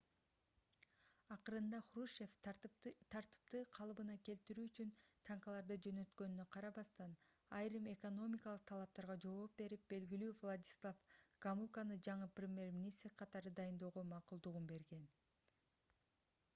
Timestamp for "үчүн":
4.69-4.93